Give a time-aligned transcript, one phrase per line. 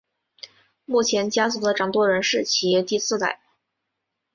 [0.85, 3.39] 目前家族的掌舵人是其第四代。